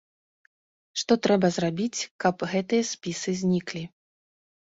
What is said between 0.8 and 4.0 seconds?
Што трэба зрабіць, каб гэтыя спісы зніклі?